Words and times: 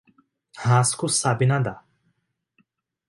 Rasko 0.67 1.07
sabe 1.07 1.45
nadar. 1.49 1.77